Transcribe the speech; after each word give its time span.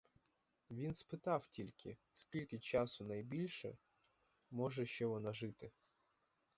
Він 0.71 0.93
спитав 0.93 1.47
тільки, 1.47 1.97
скільки 2.13 2.59
часу 2.59 3.05
найбільше 3.05 3.77
може 4.51 4.85
ще 4.85 5.05
вона 5.05 5.33
жити. 5.33 5.71